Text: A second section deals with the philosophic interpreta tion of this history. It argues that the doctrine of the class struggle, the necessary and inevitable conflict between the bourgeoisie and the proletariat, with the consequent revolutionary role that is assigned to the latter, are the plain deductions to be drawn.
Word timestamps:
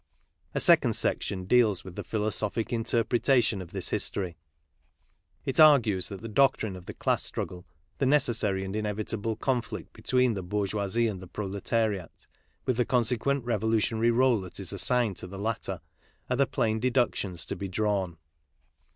A 0.55 0.59
second 0.59 0.93
section 0.95 1.43
deals 1.45 1.83
with 1.83 1.95
the 1.95 2.03
philosophic 2.03 2.69
interpreta 2.73 3.39
tion 3.43 3.61
of 3.61 3.69
this 3.71 3.89
history. 3.91 4.35
It 5.45 5.59
argues 5.59 6.09
that 6.09 6.21
the 6.23 6.27
doctrine 6.27 6.75
of 6.75 6.87
the 6.87 6.95
class 6.95 7.23
struggle, 7.23 7.67
the 7.99 8.07
necessary 8.07 8.65
and 8.65 8.75
inevitable 8.75 9.35
conflict 9.35 9.93
between 9.93 10.33
the 10.33 10.41
bourgeoisie 10.41 11.05
and 11.05 11.21
the 11.21 11.27
proletariat, 11.27 12.25
with 12.65 12.77
the 12.77 12.83
consequent 12.85 13.45
revolutionary 13.45 14.09
role 14.09 14.41
that 14.41 14.59
is 14.59 14.73
assigned 14.73 15.17
to 15.17 15.27
the 15.27 15.37
latter, 15.37 15.81
are 16.31 16.35
the 16.35 16.47
plain 16.47 16.79
deductions 16.79 17.45
to 17.45 17.55
be 17.55 17.67
drawn. 17.67 18.17